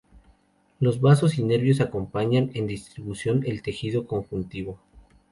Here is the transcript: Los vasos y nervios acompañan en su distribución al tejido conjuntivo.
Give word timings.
Los 0.79 0.99
vasos 0.99 1.37
y 1.37 1.43
nervios 1.43 1.79
acompañan 1.79 2.49
en 2.55 2.63
su 2.63 2.67
distribución 2.69 3.43
al 3.47 3.61
tejido 3.61 4.07
conjuntivo. 4.07 4.79